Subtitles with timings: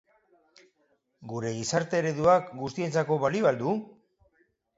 [1.33, 3.77] Gure gizarte ereduak guztientzako balio al du?